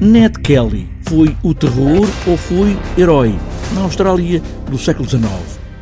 Ned 0.00 0.38
Kelly 0.40 0.86
foi 1.08 1.36
o 1.42 1.54
terror 1.54 2.06
ou 2.26 2.36
foi 2.36 2.76
herói? 2.96 3.34
Na 3.74 3.82
Austrália 3.82 4.40
do 4.70 4.78
século 4.78 5.08
XIX, 5.08 5.28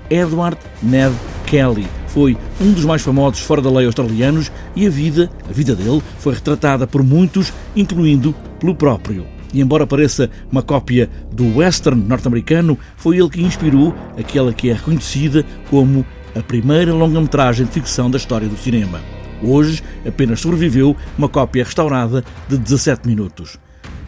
Edward 0.09 0.57
Ned 0.83 1.15
Kelly 1.47 1.87
foi 2.09 2.37
um 2.61 2.73
dos 2.73 2.85
mais 2.85 3.03
famosos 3.03 3.41
fora 3.41 3.61
da 3.61 3.71
lei 3.71 3.87
australianos 3.87 4.53
e 4.77 4.87
a 4.87 4.91
vida, 4.91 5.31
a 5.49 5.53
vida 5.53 5.75
dele, 5.75 6.01
foi 6.19 6.35
retratada 6.35 6.87
por 6.87 7.03
muitos, 7.03 7.53
incluindo 7.75 8.35
pelo 8.61 8.75
próprio. 8.75 9.27
E 9.53 9.61
embora 9.61 9.87
pareça 9.87 10.31
uma 10.51 10.63
cópia 10.63 11.11
do 11.33 11.59
western 11.59 12.01
norte-americano, 12.01 12.79
foi 12.97 13.19
ele 13.19 13.29
que 13.29 13.43
inspirou 13.43 13.95
aquela 14.19 14.53
que 14.53 14.71
é 14.71 14.75
reconhecida 14.75 15.45
como 15.69 16.05
a 16.37 16.41
primeira 16.41 16.95
longa-metragem 16.95 17.67
de 17.67 17.73
ficção 17.73 18.11
da 18.11 18.17
história 18.17 18.49
do 18.49 18.57
cinema. 18.57 19.01
Hoje 19.45 19.83
apenas 20.07 20.41
sobreviveu 20.41 20.97
uma 21.19 21.29
cópia 21.29 21.65
restaurada 21.65 22.25
de 22.49 22.57
17 22.57 23.07
minutos. 23.07 23.59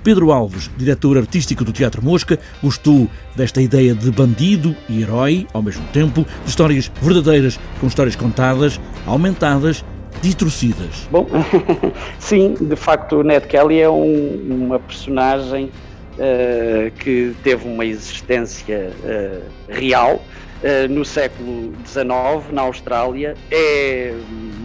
Pedro 0.02 0.30
Alves, 0.30 0.70
diretor 0.76 1.18
artístico 1.18 1.64
do 1.64 1.72
Teatro 1.72 2.00
Mosca, 2.00 2.38
gostou 2.62 3.08
desta 3.34 3.60
ideia 3.60 3.92
de 3.92 4.08
bandido 4.12 4.74
e 4.88 5.02
herói 5.02 5.48
ao 5.52 5.60
mesmo 5.60 5.84
tempo, 5.92 6.24
de 6.44 6.48
histórias 6.48 6.90
verdadeiras 7.02 7.58
com 7.80 7.88
histórias 7.88 8.14
contadas, 8.14 8.80
aumentadas, 9.04 9.84
distorcidas. 10.22 11.08
Bom, 11.10 11.26
sim, 12.20 12.54
de 12.54 12.76
facto, 12.76 13.16
o 13.16 13.22
Ned 13.24 13.48
Kelly 13.48 13.80
é 13.80 13.90
um, 13.90 14.46
uma 14.48 14.78
personagem 14.78 15.72
uh, 16.14 16.90
que 17.00 17.34
teve 17.42 17.68
uma 17.68 17.84
existência 17.84 18.92
uh, 19.02 19.42
real. 19.68 20.22
Uh, 20.62 20.88
no 20.88 21.04
século 21.04 21.74
XIX, 21.84 22.06
na 22.52 22.62
Austrália, 22.62 23.34
é 23.50 24.14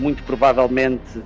muito 0.02 0.24
provavelmente 0.24 1.22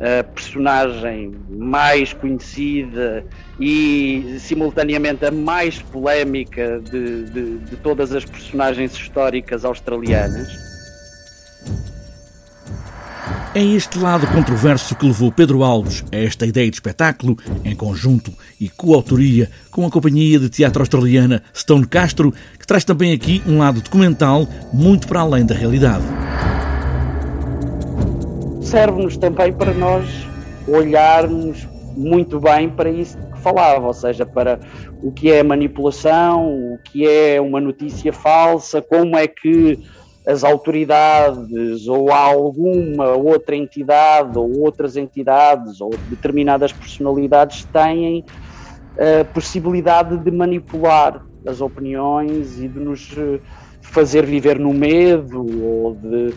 a 0.00 0.22
personagem 0.22 1.34
mais 1.50 2.12
conhecida 2.12 3.24
e 3.58 4.36
simultaneamente 4.38 5.24
a 5.24 5.30
mais 5.30 5.82
polémica 5.82 6.80
de, 6.80 7.24
de, 7.24 7.58
de 7.58 7.76
todas 7.76 8.12
as 8.12 8.24
personagens 8.24 8.92
históricas 8.92 9.64
australianas. 9.64 10.68
É 13.54 13.62
este 13.62 13.98
lado 13.98 14.26
controverso 14.28 14.94
que 14.94 15.06
levou 15.06 15.32
Pedro 15.32 15.64
Alves 15.64 16.04
a 16.12 16.16
esta 16.16 16.46
ideia 16.46 16.70
de 16.70 16.76
espetáculo, 16.76 17.36
em 17.64 17.74
conjunto 17.74 18.32
e 18.60 18.68
coautoria 18.68 19.50
com 19.70 19.84
a 19.84 19.90
companhia 19.90 20.38
de 20.38 20.48
teatro 20.48 20.80
australiana 20.80 21.42
Stone 21.52 21.86
Castro, 21.86 22.32
que 22.58 22.66
traz 22.66 22.84
também 22.84 23.12
aqui 23.12 23.42
um 23.46 23.58
lado 23.58 23.80
documental 23.80 24.46
muito 24.72 25.08
para 25.08 25.20
além 25.20 25.44
da 25.44 25.54
realidade 25.54 26.04
serve-nos 28.68 29.16
também 29.16 29.50
para 29.50 29.72
nós 29.72 30.28
olharmos 30.68 31.66
muito 31.96 32.38
bem 32.38 32.68
para 32.68 32.90
isso 32.90 33.16
que 33.16 33.38
falava, 33.38 33.86
ou 33.86 33.94
seja, 33.94 34.26
para 34.26 34.60
o 35.02 35.10
que 35.10 35.32
é 35.32 35.42
manipulação, 35.42 36.74
o 36.74 36.78
que 36.84 37.08
é 37.08 37.40
uma 37.40 37.62
notícia 37.62 38.12
falsa, 38.12 38.82
como 38.82 39.16
é 39.16 39.26
que 39.26 39.82
as 40.26 40.44
autoridades 40.44 41.88
ou 41.88 42.12
alguma 42.12 43.12
outra 43.16 43.56
entidade 43.56 44.38
ou 44.38 44.60
outras 44.60 44.98
entidades 44.98 45.80
ou 45.80 45.88
determinadas 46.10 46.70
personalidades 46.70 47.64
têm 47.72 48.22
a 48.98 49.24
possibilidade 49.24 50.18
de 50.18 50.30
manipular 50.30 51.24
as 51.46 51.62
opiniões 51.62 52.60
e 52.60 52.68
de 52.68 52.78
nos 52.78 53.16
fazer 53.82 54.26
viver 54.26 54.58
no 54.58 54.72
medo 54.72 55.44
ou 55.62 55.94
de 55.94 56.34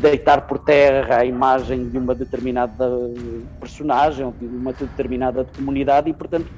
deitar 0.00 0.46
por 0.46 0.58
terra 0.58 1.18
a 1.18 1.24
imagem 1.24 1.88
de 1.88 1.98
uma 1.98 2.14
determinada 2.14 2.88
personagem 3.60 4.24
ou 4.26 4.32
de 4.32 4.46
uma 4.46 4.72
determinada 4.72 5.44
comunidade 5.44 6.10
e, 6.10 6.12
portanto, 6.12 6.50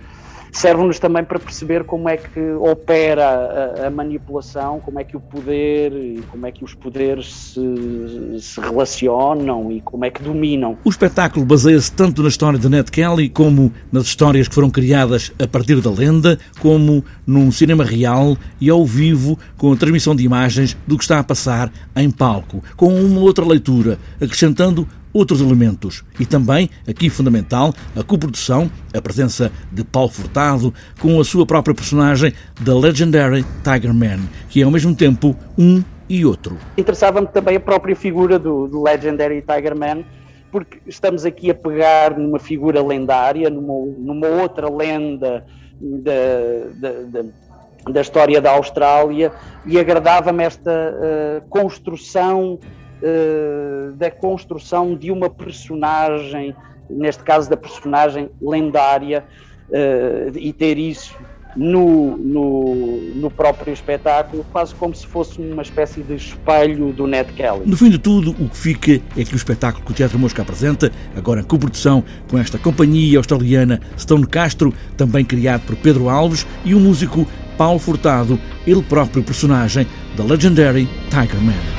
serve-nos 0.56 0.98
também 0.98 1.22
para 1.22 1.38
perceber 1.38 1.84
como 1.84 2.08
é 2.08 2.16
que 2.16 2.40
opera 2.52 3.74
a, 3.78 3.86
a, 3.86 3.90
manipulação, 3.90 4.80
como 4.80 4.98
é 4.98 5.04
que 5.04 5.16
o 5.16 5.20
poder 5.20 5.92
e 5.92 6.22
como 6.30 6.46
é 6.46 6.52
que 6.52 6.64
os 6.64 6.74
poderes 6.74 7.32
se, 7.32 8.40
se 8.40 8.60
relacionam 8.60 9.70
e 9.70 9.80
como 9.80 10.04
é 10.04 10.10
que 10.10 10.22
dominam. 10.22 10.76
O 10.84 10.88
espetáculo 10.88 11.44
baseia-se 11.44 11.92
tanto 11.92 12.22
na 12.22 12.28
história 12.28 12.58
de 12.58 12.68
Ned 12.68 12.90
Kelly 12.90 13.28
como 13.28 13.70
nas 13.92 14.04
histórias 14.04 14.48
que 14.48 14.54
foram 14.54 14.70
criadas 14.70 15.32
a 15.38 15.46
partir 15.46 15.80
da 15.80 15.90
lenda, 15.90 16.38
como 16.58 17.04
num 17.26 17.52
cinema 17.52 17.84
real 17.84 18.36
e 18.60 18.70
ao 18.70 18.84
vivo 18.86 19.38
com 19.58 19.72
a 19.72 19.76
transmissão 19.76 20.16
de 20.16 20.24
imagens 20.24 20.76
do 20.86 20.96
que 20.96 21.04
está 21.04 21.18
a 21.18 21.24
passar 21.24 21.70
em 21.94 22.10
palco, 22.10 22.62
com 22.76 22.94
uma 22.94 23.20
outra 23.20 23.44
leitura, 23.44 23.98
acrescentando 24.20 24.88
outros 25.16 25.40
elementos. 25.40 26.04
E 26.20 26.26
também, 26.26 26.68
aqui 26.86 27.08
fundamental, 27.08 27.72
a 27.96 28.02
coprodução, 28.02 28.70
a 28.94 29.00
presença 29.00 29.50
de 29.72 29.82
Paulo 29.82 30.10
Furtado 30.10 30.72
com 31.00 31.18
a 31.18 31.24
sua 31.24 31.46
própria 31.46 31.74
personagem, 31.74 32.32
The 32.64 32.74
Legendary 32.74 33.44
Tiger 33.64 33.94
Man, 33.94 34.20
que 34.48 34.60
é 34.60 34.64
ao 34.64 34.70
mesmo 34.70 34.94
tempo 34.94 35.34
um 35.58 35.82
e 36.08 36.24
outro. 36.24 36.58
Interessava-me 36.76 37.26
também 37.28 37.56
a 37.56 37.60
própria 37.60 37.96
figura 37.96 38.38
do, 38.38 38.68
do 38.68 38.82
Legendary 38.82 39.42
Tiger 39.42 39.76
Man, 39.76 40.04
porque 40.52 40.78
estamos 40.86 41.24
aqui 41.24 41.50
a 41.50 41.54
pegar 41.54 42.16
numa 42.16 42.38
figura 42.38 42.82
lendária, 42.82 43.50
numa, 43.50 43.74
numa 43.98 44.26
outra 44.26 44.70
lenda 44.70 45.44
da, 45.80 46.12
da, 46.80 47.22
da 47.22 47.28
da 47.92 48.00
história 48.00 48.40
da 48.40 48.50
Austrália 48.50 49.32
e 49.64 49.78
agradava-me 49.78 50.42
esta 50.42 50.70
uh, 50.70 51.48
construção 51.48 52.58
uh, 53.02 53.92
da 53.92 54.10
construção 54.10 54.94
de 54.94 55.10
uma 55.10 55.30
personagem, 55.30 56.54
neste 56.88 57.22
caso 57.22 57.48
da 57.48 57.56
personagem 57.56 58.30
lendária, 58.40 59.24
uh, 59.68 60.36
e 60.36 60.52
ter 60.52 60.78
isso 60.78 61.14
no, 61.56 62.16
no, 62.18 63.14
no, 63.14 63.30
próprio 63.30 63.72
espetáculo, 63.72 64.44
quase 64.52 64.74
como 64.74 64.94
se 64.94 65.06
fosse 65.06 65.40
uma 65.40 65.62
espécie 65.62 66.02
de 66.02 66.14
espelho 66.14 66.92
do 66.92 67.06
Ned 67.06 67.32
Kelly. 67.32 67.62
No 67.64 67.76
fim 67.76 67.88
de 67.88 67.98
tudo, 67.98 68.32
o 68.32 68.48
que 68.48 68.56
fica 68.56 68.92
é 69.16 69.24
que 69.24 69.32
o 69.32 69.36
espetáculo 69.36 69.84
que 69.84 69.90
o 69.90 69.94
Teatro 69.94 70.18
Mosca 70.18 70.42
apresenta, 70.42 70.92
agora 71.16 71.40
em 71.40 71.44
coprodução 71.44 72.04
com 72.28 72.38
esta 72.38 72.58
companhia 72.58 73.18
australiana 73.18 73.80
Stone 73.98 74.26
Castro, 74.26 74.72
também 74.96 75.24
criado 75.24 75.62
por 75.62 75.76
Pedro 75.76 76.10
Alves, 76.10 76.46
e 76.64 76.74
o 76.74 76.80
músico 76.80 77.26
Paulo 77.56 77.78
Furtado, 77.78 78.38
ele 78.66 78.82
próprio 78.82 79.22
personagem 79.22 79.86
da 80.14 80.24
Legendary 80.24 80.86
Tiger 81.10 81.40
Man. 81.40 81.75